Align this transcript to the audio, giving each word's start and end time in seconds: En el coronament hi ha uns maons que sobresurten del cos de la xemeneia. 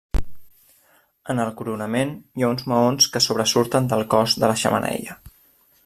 En 1.33 1.41
el 1.43 1.51
coronament 1.59 2.13
hi 2.41 2.47
ha 2.47 2.49
uns 2.55 2.65
maons 2.73 3.09
que 3.17 3.23
sobresurten 3.27 3.91
del 3.93 4.03
cos 4.15 4.39
de 4.45 4.51
la 4.55 4.57
xemeneia. 4.65 5.21